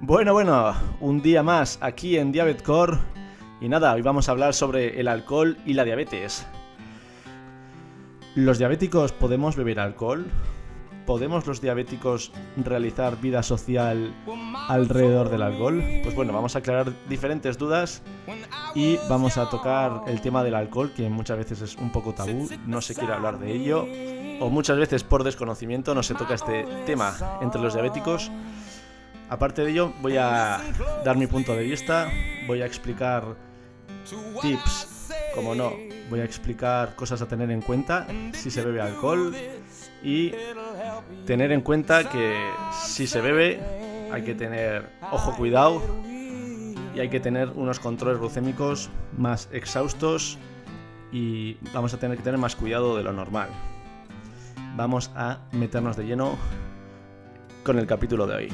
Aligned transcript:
Bueno, 0.00 0.32
bueno, 0.32 0.74
un 1.00 1.20
día 1.22 1.42
más 1.42 1.76
aquí 1.80 2.18
en 2.18 2.30
Diabetcore. 2.30 2.98
Y 3.60 3.68
nada, 3.68 3.92
hoy 3.92 4.02
vamos 4.02 4.28
a 4.28 4.32
hablar 4.32 4.54
sobre 4.54 5.00
el 5.00 5.08
alcohol 5.08 5.56
y 5.66 5.72
la 5.72 5.82
diabetes. 5.82 6.46
¿Los 8.36 8.58
diabéticos 8.58 9.10
podemos 9.10 9.56
beber 9.56 9.80
alcohol? 9.80 10.24
¿Podemos 11.04 11.48
los 11.48 11.60
diabéticos 11.60 12.30
realizar 12.56 13.20
vida 13.20 13.42
social 13.42 14.14
alrededor 14.68 15.30
del 15.30 15.42
alcohol? 15.42 15.82
Pues 16.04 16.14
bueno, 16.14 16.32
vamos 16.32 16.54
a 16.54 16.60
aclarar 16.60 16.92
diferentes 17.08 17.58
dudas 17.58 18.02
y 18.76 18.98
vamos 19.08 19.36
a 19.36 19.50
tocar 19.50 20.02
el 20.06 20.20
tema 20.20 20.44
del 20.44 20.54
alcohol, 20.54 20.92
que 20.94 21.10
muchas 21.10 21.38
veces 21.38 21.60
es 21.60 21.74
un 21.74 21.90
poco 21.90 22.14
tabú, 22.14 22.48
no 22.66 22.80
se 22.80 22.94
quiere 22.94 23.14
hablar 23.14 23.40
de 23.40 23.52
ello, 23.52 23.84
o 24.40 24.48
muchas 24.48 24.78
veces 24.78 25.02
por 25.02 25.24
desconocimiento 25.24 25.92
no 25.92 26.04
se 26.04 26.14
toca 26.14 26.34
este 26.34 26.64
tema 26.86 27.16
entre 27.40 27.60
los 27.60 27.74
diabéticos. 27.74 28.30
Aparte 29.28 29.62
de 29.62 29.70
ello, 29.70 29.92
voy 30.00 30.16
a 30.16 30.60
dar 31.04 31.16
mi 31.16 31.26
punto 31.26 31.54
de 31.54 31.62
vista, 31.62 32.10
voy 32.46 32.62
a 32.62 32.66
explicar 32.66 33.36
tips, 34.40 35.10
como 35.34 35.54
no, 35.54 35.72
voy 36.08 36.20
a 36.20 36.24
explicar 36.24 36.94
cosas 36.96 37.20
a 37.20 37.28
tener 37.28 37.50
en 37.50 37.60
cuenta 37.60 38.06
si 38.32 38.50
se 38.50 38.64
bebe 38.64 38.80
alcohol 38.80 39.34
y 40.02 40.32
tener 41.26 41.52
en 41.52 41.60
cuenta 41.60 42.08
que 42.08 42.50
si 42.72 43.06
se 43.06 43.20
bebe 43.20 43.60
hay 44.10 44.22
que 44.22 44.34
tener 44.34 44.88
ojo 45.12 45.36
cuidado 45.36 45.82
y 46.94 47.00
hay 47.00 47.10
que 47.10 47.20
tener 47.20 47.50
unos 47.50 47.80
controles 47.80 48.18
glucémicos 48.18 48.88
más 49.16 49.48
exhaustos 49.52 50.38
y 51.12 51.58
vamos 51.72 51.92
a 51.92 51.98
tener 51.98 52.16
que 52.16 52.22
tener 52.22 52.38
más 52.38 52.56
cuidado 52.56 52.96
de 52.96 53.02
lo 53.02 53.12
normal. 53.12 53.50
Vamos 54.74 55.10
a 55.14 55.40
meternos 55.52 55.96
de 55.96 56.04
lleno 56.04 56.38
con 57.62 57.78
el 57.78 57.86
capítulo 57.86 58.26
de 58.26 58.34
hoy. 58.34 58.52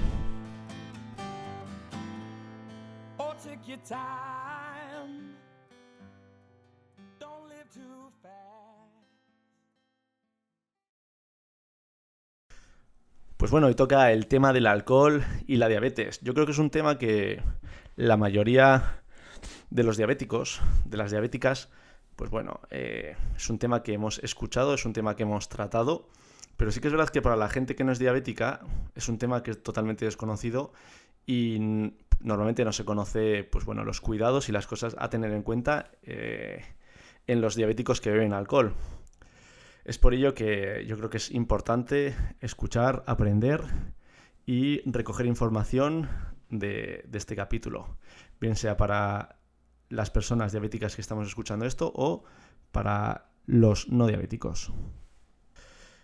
Pues 13.37 13.51
bueno, 13.51 13.67
hoy 13.67 13.75
toca 13.75 14.11
el 14.11 14.27
tema 14.27 14.53
del 14.53 14.67
alcohol 14.67 15.25
y 15.47 15.57
la 15.57 15.69
diabetes. 15.69 16.21
Yo 16.23 16.35
creo 16.35 16.47
que 16.47 16.53
es 16.53 16.59
un 16.59 16.71
tema 16.71 16.99
que 16.99 17.43
la 17.97 18.17
mayoría 18.17 19.03
de 19.71 19.83
los 19.83 19.97
diabéticos, 19.97 20.61
de 20.85 20.97
las 20.97 21.11
diabéticas, 21.11 21.69
pues 22.17 22.31
bueno, 22.31 22.61
eh, 22.71 23.17
es 23.37 23.51
un 23.51 23.59
tema 23.59 23.83
que 23.83 23.93
hemos 23.93 24.19
escuchado, 24.21 24.75
es 24.75 24.85
un 24.85 24.93
tema 24.93 25.15
que 25.15 25.25
hemos 25.25 25.49
tratado, 25.49 26.09
pero 26.57 26.73
sí 26.73 26.81
que 26.81 26.89
es 26.89 26.93
verdad 26.93 27.11
que 27.11 27.23
para 27.23 27.37
la 27.37 27.49
gente 27.49 27.75
que 27.75 27.85
no 27.85 27.93
es 27.93 27.99
diabética 27.99 28.61
es 28.95 29.09
un 29.09 29.19
tema 29.19 29.43
que 29.43 29.51
es 29.51 29.63
totalmente 29.63 30.05
desconocido 30.05 30.73
y 31.27 31.93
normalmente 32.21 32.65
no 32.65 32.73
se 32.73 32.85
conoce, 32.85 33.45
pues 33.45 33.65
bueno, 33.65 33.85
los 33.85 34.01
cuidados 34.01 34.49
y 34.49 34.53
las 34.53 34.67
cosas 34.67 34.97
a 34.99 35.11
tener 35.11 35.33
en 35.33 35.43
cuenta 35.43 35.91
eh, 36.03 36.65
en 37.27 37.41
los 37.41 37.57
diabéticos 37.57 38.01
que 38.01 38.11
beben 38.11 38.33
alcohol. 38.33 38.75
Es 39.85 39.99
por 39.99 40.15
ello 40.15 40.35
que 40.35 40.85
yo 40.87 40.97
creo 40.97 41.11
que 41.11 41.19
es 41.19 41.31
importante 41.31 42.15
escuchar, 42.41 43.05
aprender 43.07 43.63
y 44.47 44.81
recoger 44.91 45.27
información 45.27 46.09
de, 46.49 47.07
este 47.13 47.37
capítulo, 47.37 47.99
bien 48.41 48.57
sea 48.57 48.77
para 48.77 49.41
las 49.89 50.11
personas 50.11 50.53
diabéticas 50.53 50.95
que 50.95 51.03
estamos 51.03 51.27
escuchando 51.29 51.67
esto 51.67 51.93
o 51.95 52.25
para 52.73 53.31
los 53.47 53.89
no 53.89 54.07
diabéticos. 54.07 54.73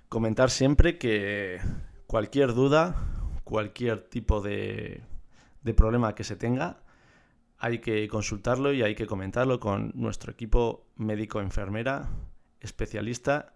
Comentar 0.09 0.51
siempre 0.51 0.99
que 0.99 1.59
cualquier 2.07 2.53
duda, 2.53 2.97
cualquier 3.45 4.09
tipo 4.09 4.41
de, 4.41 5.03
de 5.63 5.75
problema 5.75 6.15
que 6.15 6.25
se 6.25 6.37
tenga, 6.37 6.83
hay 7.59 7.81
que 7.81 8.09
consultarlo 8.09 8.73
y 8.73 8.83
hay 8.83 8.95
que 8.95 9.07
comentarlo 9.07 9.61
con 9.61 9.93
nuestro 9.95 10.33
equipo 10.33 10.87
médico-enfermera 10.97 12.09
especialista 12.61 13.55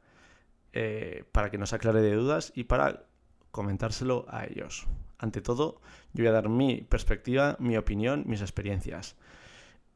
eh, 0.73 1.25
para 1.33 1.51
que 1.51 1.59
nos 1.59 1.73
aclare 1.73 2.03
de 2.03 2.15
dudas 2.15 2.53
y 2.55 2.65
para 2.65 3.07
comentárselo 3.51 4.27
a 4.29 4.45
ellos. 4.45 4.87
Ante 5.19 5.41
todo, 5.41 5.81
yo 6.13 6.25
voy 6.25 6.27
a 6.27 6.33
dar 6.33 6.49
mi 6.49 6.83
perspectiva, 6.83 7.57
mi 7.61 7.77
opinión, 7.77 8.25
mis 8.27 8.43
experiencias. 8.43 9.17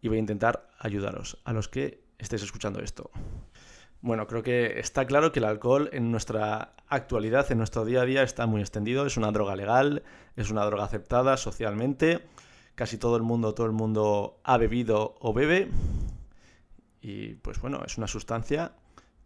Y 0.01 0.09
voy 0.09 0.19
a 0.19 0.21
intentar 0.21 0.71
ayudaros 0.79 1.39
a 1.45 1.53
los 1.53 1.69
que 1.69 2.05
estéis 2.19 2.43
escuchando 2.43 2.81
esto. 2.81 3.11
Bueno, 4.01 4.29
creo 4.29 4.45
que 4.45 4.79
está 4.79 5.07
claro 5.07 5.33
que 5.33 5.41
el 5.41 5.45
alcohol 5.45 5.91
en 5.93 6.13
nuestra 6.13 6.73
actualidad, 6.87 7.51
en 7.51 7.59
nuestro 7.59 7.85
día 7.85 8.03
a 8.03 8.05
día, 8.05 8.23
está 8.23 8.47
muy 8.47 8.61
extendido. 8.61 9.05
Es 9.07 9.17
una 9.17 9.33
droga 9.33 9.57
legal, 9.57 10.05
es 10.37 10.51
una 10.51 10.65
droga 10.65 10.85
aceptada 10.85 11.37
socialmente. 11.37 12.21
Casi 12.77 12.97
todo 12.97 13.17
el 13.17 13.25
mundo, 13.25 13.55
todo 13.55 13.67
el 13.67 13.73
mundo 13.73 14.41
ha 14.45 14.57
bebido 14.57 15.17
o 15.19 15.33
bebe. 15.33 15.69
Y 17.01 17.35
pues 17.35 17.61
bueno, 17.61 17.83
es 17.85 17.99
una 17.99 18.07
sustancia 18.07 18.73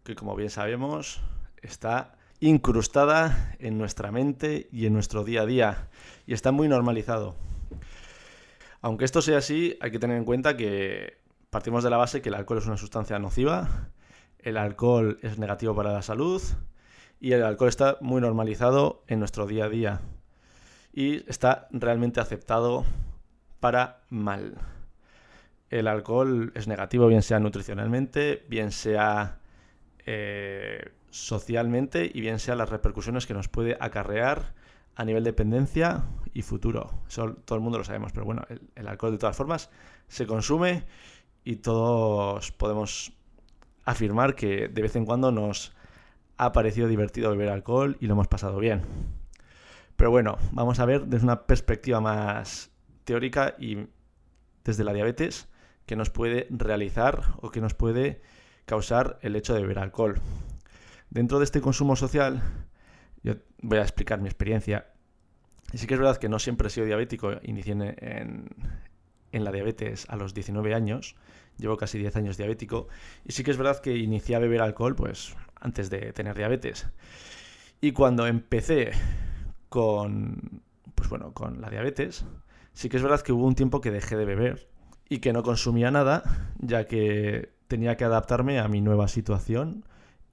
que 0.03 0.15
como 0.15 0.35
bien 0.35 0.49
sabemos 0.49 1.21
está 1.61 2.15
incrustada 2.39 3.55
en 3.59 3.77
nuestra 3.77 4.11
mente 4.11 4.67
y 4.71 4.87
en 4.87 4.93
nuestro 4.93 5.23
día 5.23 5.43
a 5.43 5.45
día 5.45 5.87
y 6.25 6.33
está 6.33 6.51
muy 6.51 6.67
normalizado. 6.67 7.35
Aunque 8.81 9.05
esto 9.05 9.21
sea 9.21 9.37
así, 9.37 9.77
hay 9.81 9.91
que 9.91 9.99
tener 9.99 10.17
en 10.17 10.25
cuenta 10.25 10.57
que 10.57 11.17
partimos 11.51 11.83
de 11.83 11.89
la 11.89 11.97
base 11.97 12.21
que 12.21 12.29
el 12.29 12.35
alcohol 12.35 12.57
es 12.57 12.65
una 12.65 12.77
sustancia 12.77 13.17
nociva, 13.19 13.91
el 14.43 14.57
alcohol 14.57 15.19
es 15.21 15.37
negativo 15.37 15.75
para 15.75 15.91
la 15.91 16.01
salud 16.01 16.41
y 17.19 17.31
el 17.31 17.43
alcohol 17.43 17.69
está 17.69 17.97
muy 18.01 18.21
normalizado 18.21 19.03
en 19.07 19.19
nuestro 19.19 19.47
día 19.47 19.65
a 19.65 19.69
día 19.69 20.01
y 20.93 21.29
está 21.29 21.67
realmente 21.71 22.19
aceptado 22.19 22.85
para 23.59 24.01
mal. 24.09 24.57
El 25.69 25.87
alcohol 25.87 26.51
es 26.53 26.67
negativo 26.67 27.07
bien 27.07 27.23
sea 27.23 27.39
nutricionalmente, 27.39 28.45
bien 28.47 28.71
sea 28.71 29.39
eh, 30.05 30.91
socialmente 31.09 32.11
y 32.13 32.21
bien 32.21 32.39
sea 32.39 32.55
las 32.55 32.69
repercusiones 32.69 33.25
que 33.25 33.33
nos 33.33 33.47
puede 33.47 33.77
acarrear 33.79 34.53
a 34.95 35.05
nivel 35.05 35.23
de 35.23 35.31
dependencia 35.31 36.03
y 36.33 36.41
futuro. 36.41 36.91
Eso 37.07 37.35
todo 37.45 37.57
el 37.57 37.63
mundo 37.63 37.77
lo 37.77 37.83
sabemos, 37.83 38.11
pero 38.11 38.25
bueno, 38.25 38.43
el, 38.75 38.87
alcohol 38.87 39.13
de 39.13 39.17
todas 39.17 39.35
formas 39.35 39.69
se 40.07 40.27
consume 40.27 40.83
y 41.43 41.57
todos 41.57 42.51
podemos 42.51 43.13
afirmar 43.85 44.35
que 44.35 44.67
de 44.67 44.81
vez 44.81 44.95
en 44.95 45.05
cuando 45.05 45.31
nos 45.31 45.73
ha 46.37 46.51
parecido 46.51 46.87
divertido 46.87 47.31
beber 47.31 47.49
alcohol 47.49 47.97
y 47.99 48.07
lo 48.07 48.13
hemos 48.13 48.27
pasado 48.27 48.59
bien. 48.59 48.81
Pero 49.95 50.11
bueno, 50.11 50.37
vamos 50.51 50.79
a 50.79 50.85
ver 50.85 51.05
desde 51.05 51.25
una 51.25 51.45
perspectiva 51.45 52.01
más 52.01 52.71
teórica 53.03 53.55
y 53.59 53.87
desde 54.63 54.83
la 54.83 54.93
diabetes 54.93 55.47
que 55.85 55.95
nos 55.95 56.09
puede 56.09 56.47
realizar 56.49 57.21
o 57.41 57.51
que 57.51 57.61
nos 57.61 57.73
puede 57.73 58.21
causar 58.65 59.19
el 59.21 59.35
hecho 59.35 59.53
de 59.53 59.61
beber 59.61 59.79
alcohol. 59.79 60.19
Dentro 61.09 61.39
de 61.39 61.45
este 61.45 61.61
consumo 61.61 61.95
social, 61.95 62.41
yo 63.21 63.35
voy 63.61 63.77
a 63.77 63.81
explicar 63.81 64.19
mi 64.19 64.27
experiencia. 64.27 64.87
Y 65.71 65.77
sí 65.77 65.87
que 65.87 65.93
es 65.95 65.99
verdad 65.99 66.17
que 66.17 66.29
no 66.29 66.39
siempre 66.39 66.67
he 66.67 66.71
sido 66.71 66.87
diabético, 66.87 67.33
inicié 67.43 67.73
en, 67.73 68.49
en 69.31 69.43
la 69.43 69.51
diabetes 69.51 70.05
a 70.09 70.15
los 70.15 70.33
19 70.33 70.73
años, 70.73 71.15
llevo 71.57 71.77
casi 71.77 71.97
10 71.97 72.15
años 72.15 72.37
diabético, 72.37 72.87
y 73.25 73.31
sí 73.31 73.43
que 73.43 73.51
es 73.51 73.57
verdad 73.57 73.79
que 73.79 73.97
inicié 73.97 74.35
a 74.35 74.39
beber 74.39 74.61
alcohol 74.61 74.95
pues 74.95 75.35
antes 75.59 75.89
de 75.89 76.13
tener 76.13 76.35
diabetes. 76.35 76.87
Y 77.81 77.91
cuando 77.91 78.27
empecé 78.27 78.91
con 79.69 80.61
pues 80.95 81.09
bueno, 81.09 81.33
con 81.33 81.61
la 81.61 81.69
diabetes, 81.69 82.25
sí 82.73 82.89
que 82.89 82.97
es 82.97 83.03
verdad 83.03 83.21
que 83.21 83.33
hubo 83.33 83.45
un 83.45 83.55
tiempo 83.55 83.81
que 83.81 83.91
dejé 83.91 84.15
de 84.15 84.25
beber 84.25 84.69
y 85.09 85.19
que 85.19 85.33
no 85.33 85.43
consumía 85.43 85.91
nada, 85.91 86.23
ya 86.59 86.85
que 86.85 87.53
tenía 87.67 87.97
que 87.97 88.05
adaptarme 88.05 88.59
a 88.59 88.67
mi 88.67 88.81
nueva 88.81 89.07
situación 89.07 89.85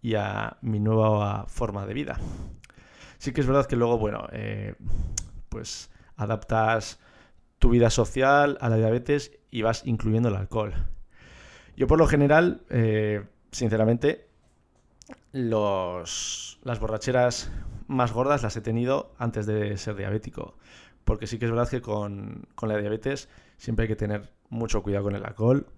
y 0.03 0.15
a 0.15 0.59
mi 0.63 0.81
nueva 0.81 1.47
forma 1.49 1.87
de 1.87 1.95
vida. 1.95 2.21
Sí 3.19 3.33
que 3.33 3.41
es 3.41 3.47
verdad 3.47 3.67
que 3.67 3.77
luego, 3.77 3.99
bueno, 3.99 4.27
eh, 4.33 4.75
pues 5.49 5.91
adaptas 6.17 7.01
tu 7.59 7.71
vida 7.71 7.91
social 7.91 8.57
a 8.61 8.69
la 8.69 8.77
diabetes 8.77 9.33
y 9.51 9.63
vas 9.63 9.83
incluyendo 9.85 10.29
el 10.29 10.37
alcohol. 10.37 10.73
Yo 11.81 11.87
por 11.87 11.99
lo 11.99 12.07
general, 12.07 12.61
eh, 12.69 13.25
sinceramente, 13.53 14.29
los, 15.33 16.59
las 16.63 16.79
borracheras 16.79 17.51
más 17.87 18.13
gordas 18.13 18.43
las 18.43 18.55
he 18.55 18.61
tenido 18.61 19.15
antes 19.17 19.47
de 19.47 19.79
ser 19.79 19.97
diabético. 19.97 20.59
Porque 21.07 21.27
sí 21.27 21.39
que 21.39 21.47
es 21.47 21.51
verdad 21.51 21.71
que 21.71 21.81
con, 21.81 22.47
con 22.55 22.69
la 22.69 22.77
diabetes 22.77 23.31
siempre 23.57 23.85
hay 23.85 23.89
que 23.89 23.97
tener 23.97 24.29
mucho 24.51 24.83
cuidado 24.83 25.05
con 25.05 25.17
el 25.17 25.25
alcohol, 25.25 25.69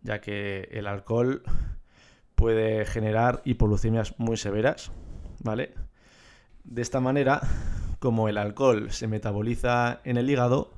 ya 0.00 0.20
que 0.20 0.68
el 0.70 0.86
alcohol 0.86 1.42
puede 2.36 2.86
generar 2.86 3.42
hipoglucemias 3.44 4.16
muy 4.20 4.36
severas, 4.36 4.92
¿vale? 5.42 5.74
De 6.62 6.82
esta 6.82 7.00
manera, 7.00 7.40
como 7.98 8.28
el 8.28 8.38
alcohol 8.38 8.92
se 8.92 9.08
metaboliza 9.08 10.02
en 10.04 10.18
el 10.18 10.30
hígado, 10.30 10.72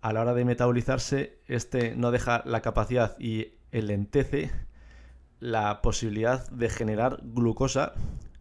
a 0.00 0.12
la 0.12 0.22
hora 0.22 0.34
de 0.34 0.44
metabolizarse, 0.44 1.38
este 1.46 1.94
no 1.94 2.10
deja 2.10 2.42
la 2.44 2.60
capacidad 2.60 3.16
y 3.20 3.59
elentece 3.72 4.50
la 5.38 5.82
posibilidad 5.82 6.48
de 6.50 6.68
generar 6.68 7.20
glucosa 7.22 7.94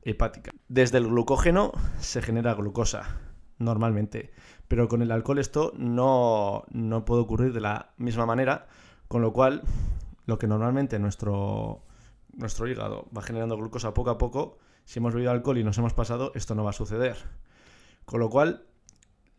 hepática. 0.03 0.51
Desde 0.67 0.97
el 0.97 1.07
glucógeno 1.07 1.71
se 1.99 2.21
genera 2.21 2.53
glucosa, 2.53 3.17
normalmente, 3.57 4.31
Pero 4.67 4.87
con 4.87 5.01
el 5.01 5.11
alcohol 5.11 5.39
esto 5.39 5.73
no, 5.77 6.63
no 6.69 7.05
puede 7.05 7.21
ocurrir 7.21 7.53
de 7.53 7.61
la 7.61 7.93
misma 7.97 8.25
manera, 8.25 8.67
con 9.07 9.21
lo 9.21 9.33
cual 9.33 9.63
lo 10.25 10.37
que 10.37 10.47
normalmente 10.47 10.99
nuestro, 10.99 11.83
nuestro 12.33 12.67
hígado 12.67 13.07
va 13.15 13.23
generando 13.23 13.57
glucosa 13.57 13.93
poco 13.93 14.11
a 14.11 14.17
poco, 14.17 14.59
si 14.85 14.99
hemos 14.99 15.13
bebido 15.13 15.31
alcohol 15.31 15.57
y 15.57 15.63
nos 15.63 15.77
hemos 15.77 15.93
pasado, 15.93 16.31
esto 16.35 16.55
no 16.55 16.63
va 16.63 16.69
a 16.69 16.73
suceder. 16.73 17.17
Con 18.05 18.19
lo 18.19 18.29
cual, 18.29 18.65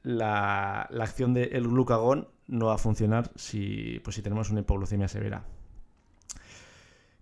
la, 0.02 0.82
acción 0.82 1.34
del 1.34 1.68
glucagón 1.68 2.28
no 2.46 2.66
va 2.66 2.74
a 2.74 2.78
funcionar 2.78 3.30
si, 3.36 4.00
pues, 4.04 4.16
si 4.16 4.22
tenemos 4.22 4.50
una 4.50 4.60
hipoglucemia 4.60 5.08
severa. 5.08 5.44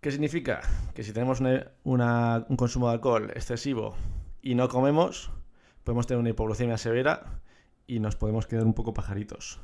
¿Qué 0.00 0.12
significa? 0.12 0.60
Que 0.94 1.02
si 1.02 1.12
tenemos 1.12 1.40
un 1.40 2.56
consumo 2.56 2.86
de 2.86 2.94
alcohol 2.94 3.32
excesivo 3.34 3.96
y 4.40 4.54
no 4.54 4.68
comemos, 4.68 5.32
podemos 5.82 6.06
tener 6.06 6.20
una 6.20 6.30
hipoglucemia 6.30 6.78
severa 6.78 7.40
y 7.88 7.98
nos 7.98 8.14
podemos 8.14 8.46
quedar 8.46 8.64
un 8.64 8.74
poco 8.74 8.94
pajaritos. 8.94 9.60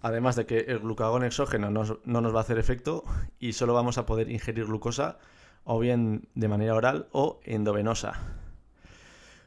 Además 0.00 0.36
de 0.36 0.46
que 0.46 0.58
el 0.60 0.78
glucagón 0.78 1.24
exógeno 1.24 1.70
no 1.70 2.20
nos 2.20 2.34
va 2.34 2.38
a 2.38 2.42
hacer 2.42 2.58
efecto 2.58 3.02
y 3.40 3.54
solo 3.54 3.74
vamos 3.74 3.98
a 3.98 4.06
poder 4.06 4.30
ingerir 4.30 4.66
glucosa 4.66 5.18
o 5.64 5.80
bien 5.80 6.28
de 6.36 6.46
manera 6.46 6.76
oral 6.76 7.08
o 7.10 7.40
endovenosa. 7.42 8.12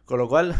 Con 0.03 0.17
lo 0.19 0.27
cual, 0.27 0.55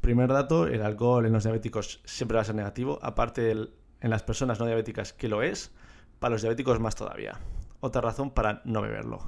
primer 0.00 0.32
dato, 0.32 0.66
el 0.66 0.80
alcohol 0.80 1.26
en 1.26 1.34
los 1.34 1.44
diabéticos 1.44 2.00
siempre 2.06 2.36
va 2.36 2.40
a 2.40 2.46
ser 2.46 2.54
negativo, 2.54 2.98
aparte 3.02 3.50
en 3.50 3.68
las 4.00 4.22
personas 4.22 4.58
no 4.58 4.64
diabéticas 4.64 5.12
que 5.12 5.28
lo 5.28 5.42
es, 5.42 5.72
para 6.20 6.32
los 6.32 6.40
diabéticos 6.40 6.80
más 6.80 6.94
todavía. 6.94 7.38
Otra 7.84 8.00
razón 8.00 8.30
para 8.30 8.62
no 8.64 8.80
beberlo. 8.80 9.20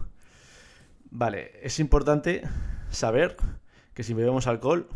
Vale, 1.11 1.61
es 1.63 1.79
importante 1.79 2.41
saber 2.89 3.37
que 3.93 4.03
si 4.03 4.15
bebemos 4.15 4.47
alcohol 4.47 4.89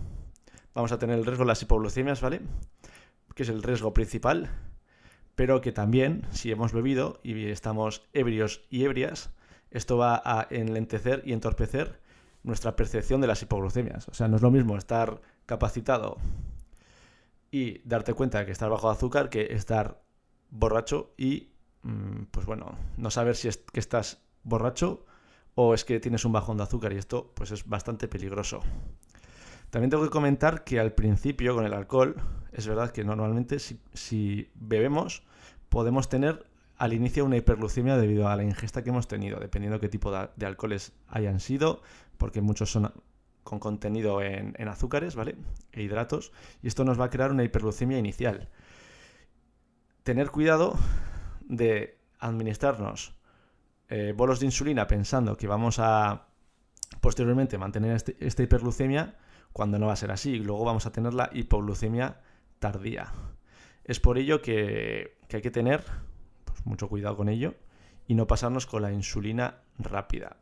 vamos 0.75 0.93
a 0.93 0.99
tener 0.99 1.19
el 1.19 1.27
riesgo 1.27 1.45
de 1.45 1.49
las 1.49 1.61
hipoglucemias, 1.61 2.23
¿vale? 2.23 2.41
Que 3.35 3.43
es 3.43 3.51
el 3.51 3.62
riesgo 3.62 3.93
principal, 3.93 4.49
pero 5.35 5.61
que 5.61 5.73
también 5.73 6.27
si 6.31 6.51
hemos 6.51 6.73
bebido 6.73 7.21
y 7.23 7.49
estamos 7.49 8.09
ebrios 8.15 8.62
y 8.71 8.85
ebrias, 8.85 9.29
esto 9.71 9.99
va 9.99 10.23
a 10.25 10.47
enlentecer 10.49 11.21
y 11.27 11.35
entorpecer 11.35 12.01
nuestra 12.43 12.77
percepción 12.77 13.21
de 13.21 13.27
las 13.27 13.43
hipoglucemias. 13.43 14.09
O 14.09 14.15
sea, 14.15 14.27
no 14.27 14.37
es 14.37 14.43
lo 14.43 14.51
mismo 14.51 14.79
estar 14.79 15.21
capacitado 15.45 16.17
y 17.51 17.87
darte 17.87 18.15
cuenta 18.15 18.39
de 18.39 18.47
que 18.47 18.53
estás 18.53 18.71
bajo 18.71 18.89
azúcar 18.89 19.29
que 19.29 19.53
estar 19.53 20.01
borracho 20.49 21.12
y, 21.19 21.51
pues 22.31 22.47
bueno, 22.47 22.77
no 22.97 23.11
saber 23.11 23.37
si 23.37 23.49
es 23.49 23.56
que 23.59 23.81
estás 23.81 24.23
borracho 24.43 25.06
o 25.55 25.75
es 25.75 25.85
que 25.85 26.00
tienes 26.00 26.25
un 26.25 26.32
bajón 26.32 26.56
de 26.56 26.62
azúcar 26.62 26.93
y 26.93 26.97
esto 26.97 27.32
pues 27.35 27.50
es 27.50 27.67
bastante 27.67 28.09
peligroso. 28.09 28.61
También 29.71 29.91
tengo 29.91 30.03
que 30.03 30.11
comentar 30.11 30.65
que 30.65 30.81
al 30.81 30.93
principio 30.93 31.55
con 31.55 31.65
el 31.65 31.73
alcohol, 31.75 32.17
es 32.53 32.67
verdad 32.67 32.91
que 32.91 33.05
normalmente 33.05 33.59
si, 33.59 34.50
bebemos 34.55 35.23
podemos 35.69 36.09
tener 36.09 36.47
al 36.77 36.93
inicio 36.93 37.25
una 37.25 37.37
hiperglucemia 37.37 37.97
debido 37.97 38.29
a 38.29 38.37
la 38.37 38.43
ingesta 38.43 38.83
que 38.83 38.91
hemos 38.91 39.06
tenido, 39.06 39.38
dependiendo 39.38 39.79
qué 39.79 39.88
tipo 39.88 40.11
de, 40.11 40.47
alcoholes 40.47 40.93
hayan 41.09 41.38
sido, 41.38 41.83
porque 42.19 42.41
muchos 42.41 42.73
son 42.73 42.93
con 43.44 43.59
contenido 43.59 44.23
en, 44.23 44.56
azúcares, 44.69 45.15
¿vale? 45.15 45.37
E 45.73 45.83
hidratos, 45.83 46.33
y 46.62 46.69
esto 46.69 46.85
nos 46.85 46.99
va 46.99 47.05
a 47.05 47.11
crear 47.11 47.31
una 47.31 47.44
hiperglucemia 47.44 47.99
inicial. 47.99 48.49
Tener 50.03 50.31
cuidado 50.31 50.75
de 51.50 51.99
administrarnos 52.19 53.14
eh, 53.88 54.14
bolos 54.17 54.38
de 54.38 54.47
insulina 54.47 54.87
pensando 54.87 55.37
que 55.37 55.49
vamos 55.49 55.79
a 55.81 56.29
posteriormente 57.00 57.58
mantener 57.58 57.97
este, 57.97 58.17
esta 58.20 58.43
hiperglucemia 58.43 59.17
cuando 59.52 59.79
no 59.79 59.87
va 59.87 59.94
a 59.94 59.97
ser 59.97 60.12
así. 60.12 60.38
Luego 60.38 60.64
vamos 60.64 60.87
a 60.87 60.93
tener 60.93 61.12
la 61.12 61.29
hipoglucemia 61.32 62.20
tardía. 62.61 63.12
Es 63.85 63.99
por 63.99 64.17
ello 64.17 64.41
que, 64.43 65.19
hay 65.32 65.43
que 65.43 65.50
tener 65.50 65.82
pues, 66.44 66.64
mucho 66.64 66.88
cuidado 66.88 67.17
con 67.17 67.29
ello 67.29 67.55
y 68.06 68.14
no 68.14 68.29
pasarnos 68.29 68.67
con 68.67 68.82
la 68.82 68.93
insulina 68.93 69.62
rápida. 69.79 70.37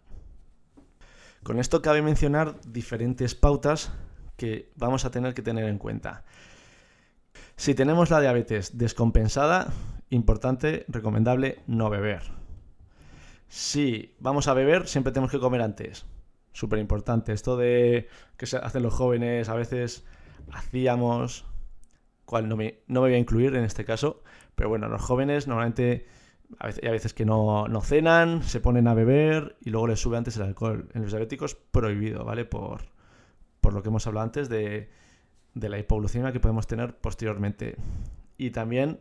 Con 1.43 1.59
esto 1.59 1.81
cabe 1.81 2.03
mencionar 2.03 2.61
diferentes 2.67 3.35
pautas 3.35 3.93
que 4.37 4.73
vamos 4.77 5.07
a 5.07 5.11
tener 5.11 5.33
que 5.33 5.43
tener 5.43 5.65
en 5.65 5.79
cuenta. 5.79 6.25
Si 7.57 7.75
tenemos 7.75 8.11
la 8.11 8.21
diabetes 8.21 8.77
descompensada, 8.77 9.73
importante, 10.11 10.85
recomendable 10.89 11.61
no 11.67 11.91
beber. 11.91 12.23
Si 13.49 14.15
vamos 14.21 14.49
a 14.49 14.55
beber, 14.55 14.87
siempre 14.87 15.13
tenemos 15.13 15.31
que 15.31 15.41
comer 15.41 15.63
antes 15.63 16.07
súper 16.59 16.81
importante. 16.81 17.33
Esto 17.33 17.57
de 17.57 18.09
que 18.37 18.47
se 18.47 18.57
hacen 18.57 18.83
los 18.83 18.93
jóvenes, 18.93 19.49
a 19.49 19.55
veces 19.55 20.05
hacíamos, 20.53 21.47
cual 22.25 22.49
no 22.49 22.57
me, 22.57 22.81
no 22.89 23.01
me 23.01 23.09
voy 23.09 23.15
a 23.15 23.19
incluir 23.19 23.55
en 23.55 23.65
este 23.65 23.85
caso, 23.85 24.23
pero 24.55 24.69
bueno, 24.69 24.89
los 24.89 25.01
jóvenes 25.01 25.47
normalmente 25.47 26.07
a 26.59 26.67
veces, 26.67 26.83
hay 26.83 26.91
veces 26.91 27.15
que 27.15 27.25
no, 27.25 27.67
cenan, 27.83 28.43
se 28.43 28.61
ponen 28.61 28.89
a 28.89 28.95
beber 28.95 29.57
y 29.61 29.71
luego 29.71 29.87
les 29.87 30.01
sube 30.01 30.17
antes 30.17 30.37
el 30.37 30.43
alcohol. 30.43 30.89
En 30.95 31.03
los 31.03 31.13
diabéticos 31.13 31.55
prohibido, 31.55 32.25
¿vale? 32.25 32.45
Por, 32.45 32.83
por 33.61 33.73
lo 33.73 33.83
que 33.83 33.91
hemos 33.91 34.07
hablado 34.07 34.25
antes 34.25 34.49
de, 34.49 34.91
de 35.55 35.69
la 35.69 35.79
hipoglucemia 35.79 36.33
que 36.33 36.41
podemos 36.41 36.67
tener 36.67 36.97
posteriormente. 36.97 37.77
Y 38.37 38.51
también, 38.51 38.99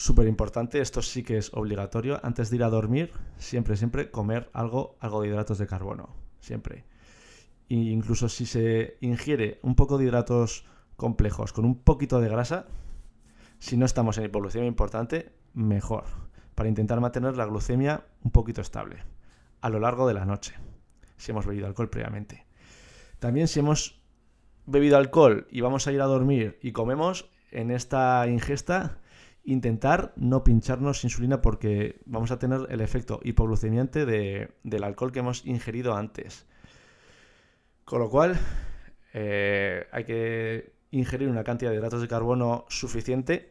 súper 0.00 0.26
importante, 0.28 0.80
esto 0.80 1.02
sí 1.02 1.22
que 1.22 1.36
es 1.36 1.52
obligatorio, 1.52 2.20
antes 2.22 2.48
de 2.48 2.56
ir 2.56 2.64
a 2.64 2.70
dormir, 2.70 3.12
siempre, 3.36 3.76
siempre 3.76 4.10
comer 4.10 4.48
algo, 4.54 4.96
algo 4.98 5.20
de 5.20 5.28
hidratos 5.28 5.58
de 5.58 5.66
carbono 5.66 6.16
siempre. 6.40 6.86
E 7.68 7.74
incluso 7.74 8.30
si 8.30 8.46
se 8.46 8.96
ingiere 9.02 9.60
un 9.62 9.74
poco 9.74 9.98
de 9.98 10.04
hidratos 10.04 10.64
complejos 10.96 11.52
con 11.52 11.66
un 11.66 11.76
poquito 11.82 12.18
de 12.18 12.30
grasa, 12.30 12.66
si 13.58 13.76
no 13.76 13.84
estamos 13.84 14.16
en 14.16 14.24
hipoglucemia 14.24 14.66
importante, 14.66 15.34
mejor, 15.52 16.04
para 16.54 16.70
intentar 16.70 16.98
mantener 17.02 17.36
la 17.36 17.44
glucemia 17.44 18.06
un 18.22 18.30
poquito 18.30 18.62
estable 18.62 19.04
a 19.60 19.68
lo 19.68 19.80
largo 19.80 20.08
de 20.08 20.14
la 20.14 20.24
noche, 20.24 20.54
si 21.18 21.32
hemos 21.32 21.44
bebido 21.44 21.66
alcohol 21.66 21.90
previamente. 21.90 22.46
También 23.18 23.48
si 23.48 23.60
hemos 23.60 24.00
bebido 24.64 24.96
alcohol 24.96 25.46
y 25.50 25.60
vamos 25.60 25.86
a 25.86 25.92
ir 25.92 26.00
a 26.00 26.06
dormir 26.06 26.58
y 26.62 26.72
comemos, 26.72 27.30
en 27.50 27.70
esta 27.70 28.26
ingesta 28.28 28.98
intentar 29.44 30.12
no 30.16 30.44
pincharnos 30.44 31.04
insulina 31.04 31.40
porque 31.40 32.00
vamos 32.04 32.30
a 32.30 32.38
tener 32.38 32.66
el 32.70 32.80
efecto 32.80 33.20
hipoglucemiante 33.22 34.06
del 34.06 34.84
alcohol 34.84 35.12
que 35.12 35.20
hemos 35.20 35.46
ingerido 35.46 35.96
antes. 35.96 36.46
Con 37.84 38.00
lo 38.00 38.10
cual, 38.10 38.38
eh, 39.12 39.86
hay 39.90 40.04
que 40.04 40.72
ingerir 40.90 41.28
una 41.28 41.44
cantidad 41.44 41.70
de 41.70 41.76
hidratos 41.76 42.02
de 42.02 42.08
carbono 42.08 42.64
suficiente 42.68 43.50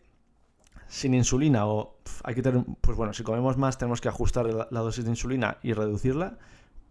sin 0.87 1.13
insulina 1.13 1.67
o 1.67 1.97
hay 2.23 2.35
que 2.35 2.41
tener, 2.41 2.63
pues 2.81 2.97
bueno, 2.97 3.13
si 3.13 3.23
comemos 3.23 3.57
más 3.57 3.77
tenemos 3.77 4.01
que 4.01 4.09
ajustar 4.09 4.45
la 4.47 4.79
dosis 4.79 5.03
de 5.03 5.11
insulina 5.11 5.57
y 5.61 5.73
reducirla 5.73 6.37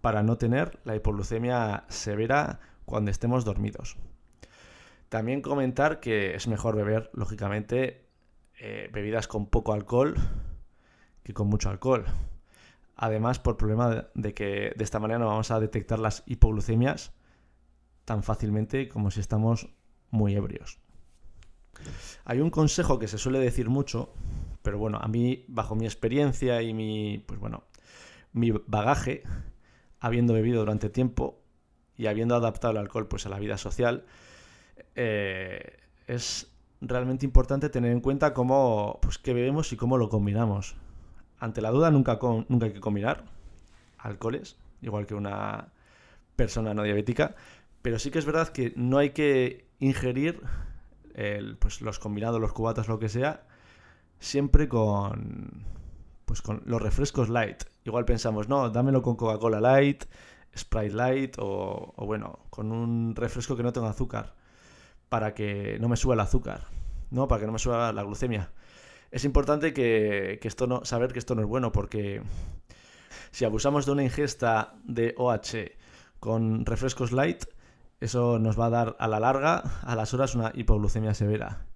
para 0.00 0.22
no 0.22 0.38
tener 0.38 0.78
la 0.84 0.94
hipoglucemia 0.94 1.84
severa 1.88 2.60
cuando 2.84 3.10
estemos 3.10 3.44
dormidos. 3.44 3.96
También 5.08 5.40
comentar 5.40 6.00
que 6.00 6.34
es 6.34 6.48
mejor 6.48 6.76
beber, 6.76 7.10
lógicamente, 7.14 8.07
eh, 8.60 8.90
bebidas 8.92 9.28
con 9.28 9.46
poco 9.46 9.72
alcohol 9.72 10.14
que 11.22 11.34
con 11.34 11.48
mucho 11.48 11.68
alcohol. 11.68 12.06
Además, 12.96 13.38
por 13.38 13.56
problema 13.56 14.08
de 14.14 14.34
que 14.34 14.72
de 14.74 14.84
esta 14.84 14.98
manera 14.98 15.20
no 15.20 15.26
vamos 15.26 15.50
a 15.50 15.60
detectar 15.60 15.98
las 15.98 16.22
hipoglucemias 16.26 17.12
tan 18.04 18.22
fácilmente 18.22 18.88
como 18.88 19.10
si 19.10 19.20
estamos 19.20 19.68
muy 20.10 20.34
ebrios. 20.34 20.80
Hay 22.24 22.40
un 22.40 22.50
consejo 22.50 22.98
que 22.98 23.06
se 23.06 23.18
suele 23.18 23.38
decir 23.38 23.68
mucho, 23.68 24.12
pero 24.62 24.78
bueno, 24.78 24.98
a 25.00 25.06
mí, 25.06 25.44
bajo 25.48 25.74
mi 25.76 25.84
experiencia 25.84 26.62
y 26.62 26.74
mi, 26.74 27.18
pues 27.18 27.38
bueno, 27.38 27.64
mi 28.32 28.50
bagaje, 28.66 29.22
habiendo 30.00 30.32
bebido 30.32 30.60
durante 30.60 30.90
tiempo 30.90 31.42
y 31.96 32.06
habiendo 32.06 32.34
adaptado 32.34 32.72
el 32.72 32.78
alcohol 32.78 33.06
pues 33.06 33.26
a 33.26 33.28
la 33.28 33.38
vida 33.38 33.58
social, 33.58 34.06
eh, 34.94 35.76
es 36.06 36.50
realmente 36.80 37.26
importante 37.26 37.68
tener 37.68 37.92
en 37.92 38.00
cuenta 38.00 38.34
cómo, 38.34 38.98
pues, 39.02 39.18
qué 39.18 39.32
bebemos 39.32 39.72
y 39.72 39.76
cómo 39.76 39.98
lo 39.98 40.08
combinamos. 40.08 40.76
Ante 41.38 41.60
la 41.60 41.70
duda, 41.70 41.90
nunca, 41.90 42.18
nunca 42.48 42.66
hay 42.66 42.72
que 42.72 42.80
combinar 42.80 43.24
alcoholes, 43.98 44.56
igual 44.82 45.06
que 45.06 45.14
una 45.14 45.72
persona 46.36 46.74
no 46.74 46.82
diabética, 46.82 47.34
pero 47.82 47.98
sí 47.98 48.10
que 48.10 48.18
es 48.18 48.26
verdad 48.26 48.48
que 48.48 48.72
no 48.76 48.98
hay 48.98 49.10
que 49.10 49.66
ingerir 49.80 50.40
pues, 51.58 51.80
los 51.80 51.98
combinados, 51.98 52.40
los 52.40 52.52
cubatas, 52.52 52.88
lo 52.88 52.98
que 52.98 53.08
sea, 53.08 53.46
siempre 54.20 54.68
con, 54.68 55.64
pues, 56.24 56.42
con 56.42 56.62
los 56.64 56.80
refrescos 56.80 57.28
light. 57.28 57.64
Igual 57.84 58.04
pensamos, 58.04 58.48
no, 58.48 58.70
dámelo 58.70 59.02
con 59.02 59.16
Coca-Cola 59.16 59.60
light, 59.60 60.04
Sprite 60.56 60.94
light 60.94 61.36
o, 61.38 61.92
o 61.94 62.06
bueno, 62.06 62.40
con 62.50 62.72
un 62.72 63.14
refresco 63.14 63.56
que 63.56 63.62
no 63.62 63.72
tenga 63.72 63.90
azúcar 63.90 64.37
para 65.08 65.34
que 65.34 65.78
no 65.80 65.88
me 65.88 65.96
suba 65.96 66.14
el 66.14 66.20
azúcar, 66.20 66.66
¿no? 67.10 67.28
Para 67.28 67.40
que 67.40 67.46
no 67.46 67.52
me 67.52 67.58
suba 67.58 67.92
la 67.92 68.02
glucemia. 68.02 68.50
Es 69.10 69.24
importante 69.24 69.72
que, 69.72 70.38
esto 70.42 70.66
no, 70.66 70.84
saber 70.84 71.12
que 71.12 71.18
esto 71.18 71.34
no 71.34 71.42
es 71.42 71.48
bueno 71.48 71.72
porque 71.72 72.22
si 73.30 73.44
abusamos 73.44 73.86
de 73.86 73.92
una 73.92 74.02
ingesta 74.02 74.74
de 74.84 75.14
OH 75.16 75.72
con 76.20 76.66
refrescos 76.66 77.12
light, 77.12 77.44
eso 78.00 78.38
nos 78.38 78.58
va 78.58 78.66
a 78.66 78.70
dar 78.70 78.96
a 78.98 79.08
la 79.08 79.20
larga, 79.20 79.62
a 79.82 79.96
las 79.96 80.12
horas, 80.14 80.34
una 80.34 80.52
hipoglucemia 80.54 81.14
severa. 81.14 81.66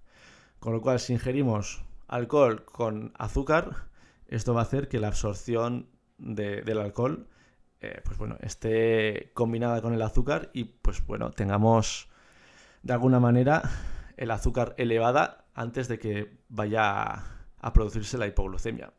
Con 0.59 0.73
lo 0.73 0.81
cual, 0.81 0.99
si 0.99 1.13
ingerimos 1.13 1.83
alcohol 2.07 2.63
con 2.65 3.13
azúcar, 3.17 3.89
esto 4.27 4.53
va 4.53 4.61
a 4.61 4.63
hacer 4.63 4.87
que 4.87 4.99
la 4.99 5.07
absorción 5.07 5.89
del 6.17 6.77
alcohol 6.77 7.27
eh, 7.83 8.01
pues 8.05 8.17
bueno, 8.17 8.37
esté 8.39 9.31
combinada 9.33 9.81
con 9.81 9.93
el 9.93 10.01
azúcar 10.01 10.49
y 10.53 10.63
pues 10.63 11.05
bueno, 11.05 11.31
tengamos 11.31 12.07
de 12.83 12.93
alguna 12.93 13.19
manera 13.19 13.63
el 14.17 14.29
azúcar 14.31 14.75
elevada 14.77 15.45
antes 15.55 15.87
de 15.87 15.99
que 15.99 16.37
vaya 16.49 17.23
a 17.59 17.73
producirse 17.73 18.17
la 18.17 18.27
hipoglucemia. 18.27 18.93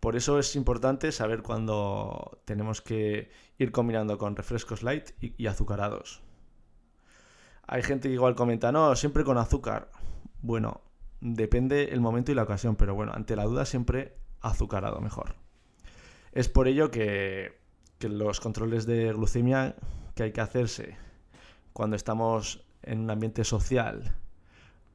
Por 0.00 0.16
eso 0.16 0.38
es 0.38 0.54
importante 0.54 1.12
saber 1.12 1.42
cuándo 1.42 2.42
tenemos 2.44 2.82
que 2.82 3.30
ir 3.56 3.72
combinando 3.72 4.18
con 4.18 4.36
refrescos 4.36 4.82
light 4.82 5.10
y, 5.20 5.46
azucarados. 5.46 6.22
Hay 7.66 7.82
gente 7.82 8.08
que 8.08 8.14
igual 8.14 8.34
comenta, 8.34 8.70
no, 8.70 8.94
siempre 8.96 9.24
con 9.24 9.38
azúcar. 9.38 9.90
Bueno, 10.42 10.82
depende 11.22 11.84
el 11.84 12.02
momento 12.02 12.32
y 12.32 12.34
la 12.34 12.42
ocasión, 12.42 12.76
pero 12.76 12.94
bueno, 12.94 13.12
ante 13.14 13.34
la 13.34 13.44
duda 13.44 13.64
siempre 13.64 14.18
azucarado 14.42 15.00
mejor. 15.00 15.36
Es 16.32 16.50
por 16.50 16.68
ello 16.68 16.90
que, 16.90 17.58
que 17.98 18.10
los 18.10 18.40
controles 18.40 18.84
de 18.84 19.10
glucemia 19.14 19.74
que 20.14 20.24
hay 20.24 20.32
que 20.32 20.42
hacerse 20.42 20.98
cuando 21.72 21.96
estamos 21.96 22.63
en 22.86 23.00
un 23.00 23.10
ambiente 23.10 23.44
social 23.44 24.16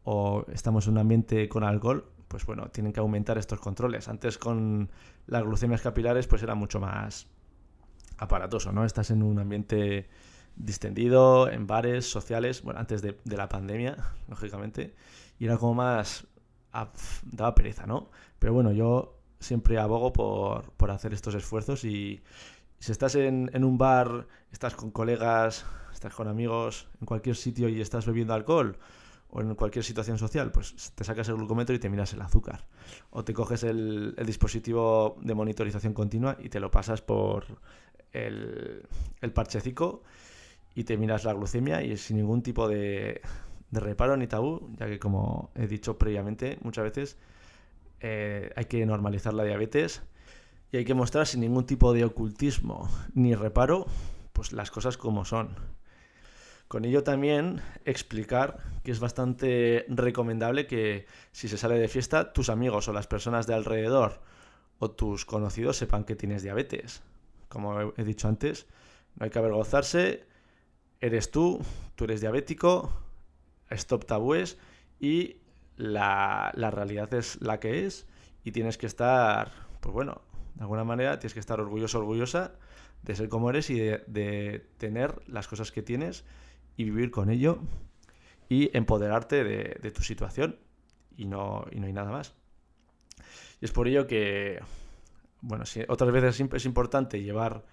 o 0.03 0.45
estamos 0.51 0.87
en 0.87 0.93
un 0.93 0.99
ambiente 0.99 1.47
con 1.49 1.63
alcohol, 1.63 2.11
pues 2.27 2.45
bueno, 2.45 2.69
tienen 2.69 2.93
que 2.93 2.99
aumentar 2.99 3.37
estos 3.37 3.59
controles. 3.59 4.07
Antes 4.07 4.37
con 4.37 4.89
las 5.27 5.43
glucemias 5.43 5.81
capilares 5.81 6.27
pues 6.27 6.43
era 6.43 6.55
mucho 6.55 6.79
más 6.79 7.27
aparatoso, 8.17 8.71
¿no? 8.71 8.85
Estás 8.85 9.11
en 9.11 9.23
un 9.23 9.39
ambiente 9.39 10.09
distendido, 10.55 11.49
en 11.49 11.67
bares, 11.67 12.09
sociales, 12.09 12.61
bueno, 12.63 12.79
antes 12.79 13.01
de, 13.01 13.17
la 13.25 13.49
pandemia, 13.49 13.97
lógicamente, 14.27 14.95
y 15.39 15.45
era 15.45 15.57
como 15.57 15.73
más... 15.73 16.27
daba 17.23 17.55
pereza, 17.55 17.85
¿no? 17.87 18.09
Pero 18.39 18.53
bueno, 18.53 18.71
yo 18.71 19.17
siempre 19.39 19.79
abogo 19.79 20.11
por, 20.11 20.71
por 20.73 20.91
hacer 20.91 21.13
estos 21.13 21.33
esfuerzos 21.33 21.85
y 21.85 22.21
si 22.79 22.91
estás 22.91 23.15
en, 23.15 23.49
en 23.53 23.63
un 23.63 23.77
bar, 23.77 24.27
estás 24.51 24.75
con 24.75 24.91
colegas, 24.91 25.65
estás 25.93 26.13
con 26.13 26.27
amigos, 26.27 26.87
en 26.99 27.05
cualquier 27.05 27.35
sitio 27.35 27.69
y 27.69 27.81
estás 27.81 28.05
bebiendo 28.05 28.33
alcohol, 28.33 28.77
o 29.31 29.41
en 29.41 29.53
cualquier 29.55 29.85
situación 29.85 30.17
social, 30.17 30.51
pues 30.51 30.93
te 30.95 31.03
sacas 31.03 31.29
el 31.29 31.35
glucómetro 31.35 31.75
y 31.75 31.79
te 31.79 31.89
miras 31.89 32.13
el 32.13 32.21
azúcar. 32.21 32.65
O 33.11 33.23
te 33.23 33.33
coges 33.33 33.63
el, 33.63 34.15
dispositivo 34.25 35.17
de 35.21 35.35
monitorización 35.35 35.93
continua 35.93 36.37
y 36.39 36.49
te 36.49 36.59
lo 36.59 36.71
pasas 36.71 37.01
por 37.01 37.45
el, 38.11 38.87
el, 39.21 39.33
parchecico 39.33 40.01
y 40.73 40.83
te 40.83 40.97
miras 40.97 41.25
la 41.25 41.33
glucemia 41.33 41.83
y 41.83 41.95
sin 41.97 42.17
ningún 42.17 42.41
tipo 42.41 42.67
de, 42.67 43.21
de 43.69 43.79
reparo 43.79 44.17
ni 44.17 44.27
tabú, 44.27 44.69
ya 44.77 44.87
que 44.87 44.97
como 44.99 45.51
he 45.55 45.67
dicho 45.67 45.97
previamente, 45.97 46.57
muchas 46.61 46.85
veces 46.85 47.17
eh, 47.99 48.51
hay 48.55 48.65
que 48.65 48.85
normalizar 48.85 49.33
la 49.33 49.43
diabetes 49.43 50.01
y 50.71 50.77
hay 50.77 50.85
que 50.85 50.93
mostrar 50.93 51.27
sin 51.27 51.41
ningún 51.41 51.65
tipo 51.65 51.93
de 51.93 52.05
ocultismo 52.05 52.89
ni 53.13 53.35
reparo, 53.35 53.85
pues 54.33 54.53
las 54.53 54.71
cosas 54.71 54.97
como 54.97 55.25
son. 55.25 55.55
Con 56.67 56.85
ello 56.85 57.03
también 57.03 57.61
explicar 57.85 58.59
que 58.83 58.91
es 58.91 58.99
bastante 58.99 59.85
recomendable 59.89 60.67
que 60.67 61.07
si 61.31 61.47
se 61.47 61.57
sale 61.57 61.79
de 61.79 61.87
fiesta, 61.87 62.31
tus 62.31 62.49
amigos 62.49 62.87
o 62.87 62.93
las 62.93 63.07
personas 63.07 63.47
de 63.47 63.55
alrededor 63.55 64.21
o 64.77 64.91
tus 64.91 65.25
conocidos 65.25 65.77
sepan 65.77 66.03
que 66.03 66.15
tienes 66.15 66.43
diabetes. 66.43 67.01
Como 67.47 67.93
he 67.97 68.03
dicho 68.03 68.27
antes, 68.27 68.67
no 69.15 69.23
hay 69.23 69.31
que 69.31 69.39
avergonzarse, 69.39 70.27
eres 71.01 71.31
tú, 71.31 71.59
tú 71.95 72.03
eres 72.03 72.21
diabético, 72.21 72.93
stop 73.71 74.05
tabúes 74.05 74.57
y 74.99 75.37
la, 75.75 76.51
realidad 76.53 77.13
es 77.13 77.41
la 77.41 77.59
que 77.59 77.85
es 77.85 78.07
y 78.43 78.51
tienes 78.51 78.77
que 78.77 78.85
estar, 78.85 79.51
pues 79.79 79.93
bueno, 79.93 80.21
de 80.59 80.63
alguna 80.63 80.83
manera 80.83 81.17
tienes 81.19 81.33
que 81.33 81.39
estar 81.39 81.61
orgulloso, 81.61 81.99
orgullosa 81.99 82.51
de 83.01 83.15
ser 83.15 83.29
como 83.29 83.49
eres 83.49 83.69
y 83.69 83.79
de, 83.79 84.67
tener 84.77 85.21
las 85.25 85.47
cosas 85.47 85.71
que 85.71 85.81
tienes 85.81 86.25
y 86.75 86.83
vivir 86.83 87.11
con 87.11 87.29
ello 87.29 87.59
y 88.49 88.75
empoderarte 88.75 89.45
de, 89.45 89.91
tu 89.91 90.03
situación 90.03 90.59
y 91.15 91.25
no, 91.25 91.63
y 91.71 91.79
no 91.79 91.87
hay 91.87 91.93
nada 91.93 92.11
más. 92.11 92.35
Y 93.61 93.65
es 93.65 93.71
por 93.71 93.87
ello 93.87 94.05
que, 94.05 94.59
bueno, 95.39 95.65
si 95.65 95.81
otras 95.87 96.11
veces 96.11 96.41
es 96.41 96.65
importante 96.65 97.23
llevar 97.23 97.63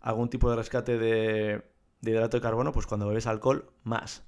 algún 0.00 0.28
tipo 0.28 0.50
de 0.50 0.56
rescate 0.56 0.98
de, 0.98 1.62
de 2.00 2.10
hidrato 2.10 2.38
de 2.38 2.40
carbono, 2.40 2.72
pues 2.72 2.86
cuando 2.86 3.06
bebes 3.06 3.28
alcohol, 3.28 3.70
más. 3.84 4.24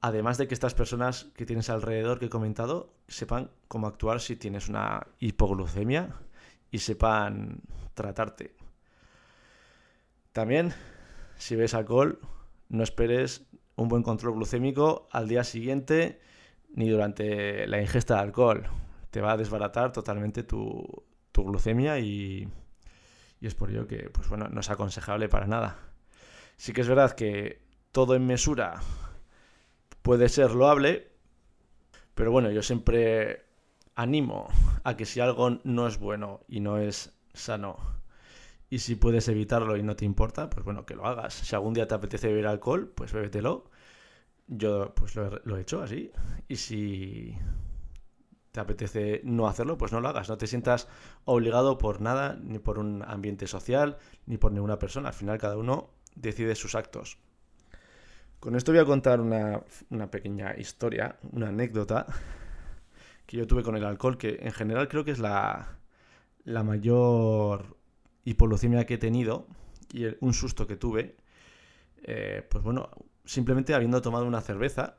Además 0.00 0.38
de 0.38 0.48
que 0.48 0.54
estas 0.54 0.74
personas 0.74 1.28
que 1.36 1.46
tienes 1.46 1.70
alrededor 1.70 2.18
que 2.18 2.26
he 2.26 2.30
comentado 2.30 2.92
sepan 3.06 3.52
cómo 3.68 3.86
actuar 3.86 4.20
si 4.20 4.34
tienes 4.34 4.68
una 4.68 5.06
hipoglucemia 5.20 6.16
y 6.70 6.78
sepan 6.78 7.60
tratarte. 7.94 8.54
También, 10.32 10.72
si 11.36 11.56
ves 11.56 11.74
alcohol, 11.74 12.20
no 12.68 12.82
esperes 12.82 13.46
un 13.76 13.88
buen 13.88 14.02
control 14.02 14.34
glucémico 14.34 15.08
al 15.10 15.28
día 15.28 15.44
siguiente 15.44 16.20
ni 16.74 16.88
durante 16.88 17.66
la 17.66 17.80
ingesta 17.80 18.14
de 18.14 18.20
alcohol. 18.20 18.66
Te 19.10 19.20
va 19.20 19.32
a 19.32 19.36
desbaratar 19.36 19.92
totalmente 19.92 20.42
tu, 20.42 21.04
glucemia 21.34 22.00
y, 22.00 22.48
es 23.40 23.54
por 23.54 23.70
ello 23.70 23.86
que 23.86 24.10
pues 24.10 24.28
bueno, 24.28 24.48
no 24.48 24.60
es 24.60 24.70
aconsejable 24.70 25.28
para 25.28 25.46
nada. 25.46 25.78
Sí 26.56 26.72
que 26.72 26.80
es 26.80 26.88
verdad 26.88 27.12
que 27.12 27.62
todo 27.92 28.16
en 28.16 28.26
mesura 28.26 28.80
puede 30.02 30.28
ser 30.28 30.50
loable, 30.50 31.12
pero 32.14 32.32
bueno, 32.32 32.50
yo 32.50 32.62
siempre 32.62 33.47
animo 33.98 34.48
a 34.84 34.96
que 34.96 35.04
si 35.04 35.18
algo 35.18 35.58
no 35.64 35.88
es 35.88 35.98
bueno 35.98 36.40
y 36.46 36.60
no 36.60 36.78
es 36.78 37.12
sano 37.34 37.76
y 38.70 38.78
si 38.78 38.94
puedes 38.94 39.26
evitarlo 39.28 39.76
y 39.76 39.82
no 39.82 39.96
te 39.96 40.04
importa, 40.04 40.48
pues 40.48 40.64
bueno, 40.64 40.86
que 40.86 40.94
lo 40.94 41.04
hagas. 41.04 41.34
Si 41.34 41.54
algún 41.54 41.74
día 41.74 41.88
te 41.88 41.94
apetece 41.94 42.28
beber 42.28 42.46
alcohol, 42.46 42.92
pues 42.94 43.12
bébetelo. 43.12 43.70
Yo 44.46 44.94
pues 44.94 45.16
lo, 45.16 45.56
he 45.56 45.60
hecho 45.60 45.82
así. 45.82 46.12
Y 46.48 46.56
si 46.56 47.36
te 48.52 48.60
apetece 48.60 49.20
no 49.24 49.48
hacerlo, 49.48 49.78
pues 49.78 49.90
no 49.90 50.00
lo 50.00 50.08
hagas. 50.08 50.28
No 50.28 50.38
te 50.38 50.46
sientas 50.46 50.86
obligado 51.24 51.78
por 51.78 52.00
nada, 52.00 52.38
ni 52.40 52.58
por 52.58 52.78
un 52.78 53.02
ambiente 53.02 53.46
social, 53.46 53.96
ni 54.26 54.36
por 54.36 54.52
ninguna 54.52 54.78
persona. 54.78 55.08
Al 55.08 55.14
final 55.14 55.38
cada 55.38 55.56
uno 55.56 55.90
decide 56.14 56.54
sus 56.54 56.74
actos. 56.74 57.18
Con 58.38 58.54
esto 58.54 58.70
voy 58.70 58.80
a 58.80 58.84
contar 58.84 59.20
una 59.20 60.10
pequeña 60.10 60.54
historia, 60.56 61.18
una 61.32 61.48
anécdota 61.48 62.06
que 63.28 63.36
yo 63.36 63.46
tuve 63.46 63.62
con 63.62 63.76
el 63.76 63.84
alcohol, 63.84 64.16
que 64.16 64.38
en 64.40 64.52
general 64.52 64.88
creo 64.88 65.04
que 65.04 65.10
es 65.10 65.18
la, 65.18 65.76
la 66.44 66.62
mayor 66.62 67.76
hipoglucemia 68.24 68.86
que 68.86 68.94
he 68.94 68.98
tenido 68.98 69.46
y 69.92 70.06
un 70.20 70.32
susto 70.32 70.66
que 70.66 70.76
tuve, 70.76 71.14
eh, 72.04 72.42
pues 72.48 72.64
bueno, 72.64 72.88
simplemente 73.26 73.74
habiendo 73.74 74.00
tomado 74.00 74.24
una 74.24 74.40
cerveza 74.40 74.96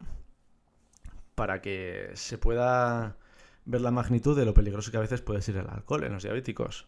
para 1.33 1.59
que 1.59 2.11
se 2.13 2.37
pueda 2.37 3.17
ver 3.65 3.81
la 3.81 3.89
magnitud 3.89 4.37
de 4.37 4.45
lo 4.45 4.53
peligroso 4.53 4.91
que 4.91 4.97
a 4.97 5.01
veces 5.01 5.21
puede 5.21 5.41
ser 5.41 5.57
el 5.57 5.67
alcohol 5.67 6.03
en 6.03 6.13
los 6.13 6.21
diabéticos. 6.21 6.87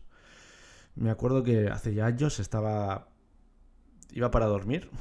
Me 0.93 1.09
acuerdo 1.09 1.41
que 1.41 1.69
hace 1.69 1.95
ya 1.95 2.05
años 2.05 2.39
estaba... 2.39 3.07
iba 4.11 4.29
para 4.29 4.45
dormir, 4.45 4.91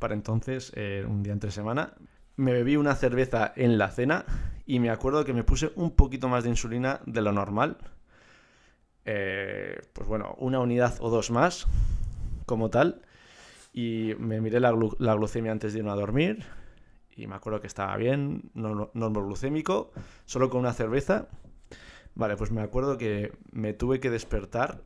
para 0.00 0.14
entonces, 0.14 0.72
eh, 0.74 1.06
un 1.08 1.22
día 1.22 1.32
entre 1.32 1.52
semana, 1.52 1.94
me 2.36 2.52
bebí 2.52 2.76
una 2.76 2.94
cerveza 2.94 3.52
en 3.56 3.78
la 3.78 3.90
cena 3.90 4.24
y 4.66 4.80
me 4.80 4.90
acuerdo 4.90 5.24
que 5.24 5.32
me 5.32 5.44
puse 5.44 5.72
un 5.76 5.90
poquito 5.92 6.28
más 6.28 6.44
de 6.44 6.50
insulina 6.50 7.00
de 7.06 7.22
lo 7.22 7.32
normal 7.32 7.78
eh, 9.04 9.82
pues 9.92 10.08
bueno, 10.08 10.34
una 10.38 10.60
unidad 10.60 10.96
o 11.00 11.10
dos 11.10 11.30
más 11.30 11.66
como 12.46 12.70
tal. 12.70 13.02
Y 13.72 14.14
me 14.18 14.40
miré 14.40 14.60
la, 14.60 14.70
glucemia 14.70 15.52
antes 15.52 15.72
de 15.72 15.80
irme 15.80 15.90
a 15.90 15.94
dormir. 15.94 16.44
Y 17.16 17.26
me 17.26 17.34
acuerdo 17.36 17.60
que 17.60 17.66
estaba 17.66 17.96
bien, 17.96 18.50
normoglucémico, 18.54 19.92
solo 20.24 20.50
con 20.50 20.60
una 20.60 20.72
cerveza. 20.72 21.28
Vale, 22.14 22.36
pues 22.36 22.50
me 22.50 22.62
acuerdo 22.62 22.98
que 22.98 23.32
me 23.50 23.72
tuve 23.72 24.00
que 24.00 24.10
despertar 24.10 24.82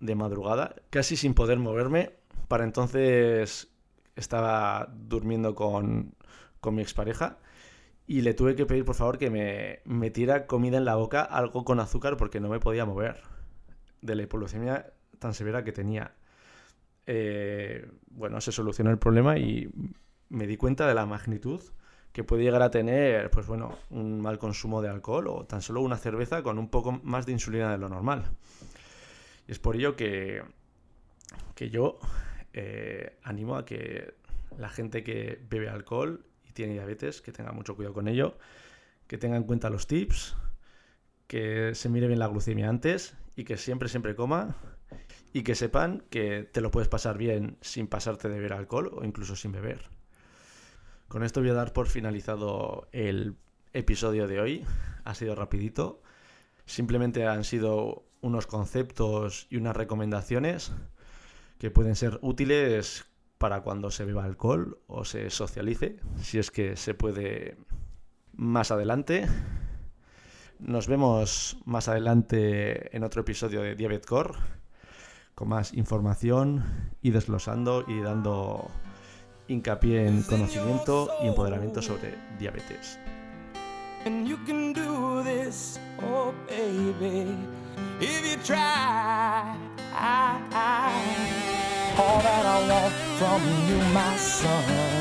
de 0.00 0.14
madrugada, 0.14 0.76
casi 0.90 1.16
sin 1.16 1.34
poder 1.34 1.58
moverme. 1.58 2.12
Para 2.48 2.64
entonces 2.64 3.70
estaba 4.16 4.88
durmiendo 4.92 5.54
con, 5.54 6.14
con 6.60 6.74
mi 6.74 6.82
expareja 6.82 7.38
y 8.06 8.22
le 8.22 8.34
tuve 8.34 8.56
que 8.56 8.66
pedir 8.66 8.84
por 8.84 8.96
favor 8.96 9.18
que 9.18 9.30
me 9.30 9.80
metiera 9.84 10.46
comida 10.46 10.78
en 10.78 10.84
la 10.84 10.96
boca, 10.96 11.22
algo 11.22 11.64
con 11.64 11.78
azúcar, 11.78 12.16
porque 12.16 12.40
no 12.40 12.48
me 12.48 12.58
podía 12.58 12.84
mover 12.84 13.22
de 14.02 14.16
la 14.16 14.22
hipoglucemia 14.22 14.92
tan 15.18 15.32
severa 15.32 15.62
que 15.62 15.72
tenía. 15.72 16.14
Eh, 17.06 17.88
bueno, 18.10 18.40
se 18.40 18.52
solucionó 18.52 18.90
el 18.90 18.98
problema 18.98 19.38
y 19.38 19.70
me 20.28 20.46
di 20.46 20.56
cuenta 20.56 20.88
de 20.88 20.94
la 20.94 21.06
magnitud 21.06 21.62
que 22.12 22.24
puede 22.24 22.42
llegar 22.42 22.62
a 22.62 22.70
tener, 22.70 23.30
pues 23.30 23.46
bueno, 23.46 23.78
un 23.90 24.20
mal 24.20 24.38
consumo 24.38 24.82
de 24.82 24.88
alcohol 24.88 25.28
o 25.28 25.46
tan 25.46 25.62
solo 25.62 25.80
una 25.80 25.96
cerveza 25.96 26.42
con 26.42 26.58
un 26.58 26.68
poco 26.68 26.92
más 27.04 27.26
de 27.26 27.32
insulina 27.32 27.70
de 27.70 27.78
lo 27.78 27.88
normal. 27.88 28.24
Y 29.46 29.52
es 29.52 29.60
por 29.60 29.76
ello 29.76 29.94
que, 29.94 30.42
que 31.54 31.70
yo 31.70 32.00
eh, 32.52 33.18
animo 33.22 33.54
a 33.54 33.64
que 33.64 34.14
la 34.58 34.68
gente 34.68 35.04
que 35.04 35.40
bebe 35.48 35.68
alcohol 35.68 36.24
tiene 36.60 36.74
diabetes, 36.74 37.22
que 37.22 37.32
tenga 37.32 37.52
mucho 37.52 37.74
cuidado 37.74 37.94
con 37.94 38.06
ello, 38.06 38.36
que 39.06 39.16
tenga 39.16 39.38
en 39.38 39.44
cuenta 39.44 39.70
los 39.70 39.86
tips, 39.86 40.36
que 41.26 41.74
se 41.74 41.88
mire 41.88 42.06
bien 42.06 42.18
la 42.18 42.26
glucemia 42.26 42.68
antes 42.68 43.16
y 43.34 43.44
que 43.44 43.56
siempre, 43.56 43.88
siempre 43.88 44.14
coma 44.14 44.56
y 45.32 45.42
que 45.42 45.54
sepan 45.54 46.04
que 46.10 46.42
te 46.42 46.60
lo 46.60 46.70
puedes 46.70 46.88
pasar 46.90 47.16
bien 47.16 47.56
sin 47.62 47.86
pasarte 47.86 48.28
de 48.28 48.34
beber 48.34 48.52
alcohol 48.52 48.90
o 48.92 49.04
incluso 49.06 49.36
sin 49.36 49.52
beber. 49.52 49.88
Con 51.08 51.22
esto 51.22 51.40
voy 51.40 51.48
a 51.48 51.54
dar 51.54 51.72
por 51.72 51.86
finalizado 51.86 52.86
el 52.92 53.36
episodio 53.72 54.26
de 54.26 54.40
hoy. 54.40 54.66
Ha 55.04 55.14
sido 55.14 55.34
rapidito. 55.34 56.02
Simplemente 56.66 57.26
han 57.26 57.44
sido 57.44 58.04
unos 58.20 58.46
conceptos 58.46 59.46
y 59.48 59.56
unas 59.56 59.74
recomendaciones 59.74 60.72
que 61.58 61.70
pueden 61.70 61.96
ser 61.96 62.18
útiles 62.20 63.09
para 63.40 63.62
cuando 63.62 63.90
se 63.90 64.04
beba 64.04 64.22
alcohol 64.22 64.82
o 64.86 65.06
se 65.06 65.30
socialice, 65.30 65.96
si 66.20 66.38
es 66.38 66.50
que 66.50 66.76
se 66.76 66.92
puede 66.92 67.56
más 68.34 68.70
adelante. 68.70 69.26
Nos 70.58 70.86
vemos 70.86 71.56
más 71.64 71.88
adelante 71.88 72.94
en 72.94 73.02
otro 73.02 73.22
episodio 73.22 73.62
de 73.62 73.76
Diabet 73.76 74.04
Core 74.04 74.34
con 75.34 75.48
más 75.48 75.72
información 75.72 76.92
y 77.00 77.12
desglosando 77.12 77.86
y 77.88 78.00
dando 78.00 78.70
hincapié 79.48 80.06
en 80.06 80.22
conocimiento 80.22 81.08
y 81.22 81.28
empoderamiento 81.28 81.80
sobre 81.80 82.14
diabetes. 82.38 82.98
From 93.20 93.42
you, 93.68 93.76
my 93.92 94.16
son. 94.16 94.99